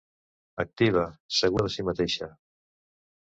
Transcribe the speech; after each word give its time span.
Activa, 0.63 1.03
segura 1.41 1.67
de 1.69 1.73
si 1.75 1.85
mateixa. 1.91 2.31